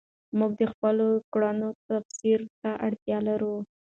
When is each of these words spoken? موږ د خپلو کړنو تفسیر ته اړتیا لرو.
موږ 0.37 0.51
د 0.61 0.63
خپلو 0.71 1.07
کړنو 1.33 1.67
تفسیر 1.89 2.39
ته 2.61 2.69
اړتیا 2.85 3.17
لرو. 3.27 3.55